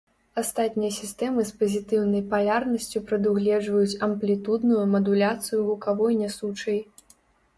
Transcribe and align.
Астатнія 0.41 0.93
сістэмы 0.93 1.43
з 1.49 1.57
пазітыўнай 1.59 2.23
палярнасцю 2.31 3.03
прадугледжваюць 3.11 3.99
амплітудную 4.07 4.81
мадуляцыю 4.93 5.59
гукавой 5.69 6.17
нясучай. 6.23 6.79